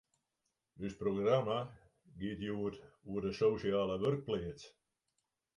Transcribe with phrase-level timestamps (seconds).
[0.87, 1.57] Us programma
[2.21, 2.73] giet jûn
[3.11, 4.63] oer de sosjale wurkpleats.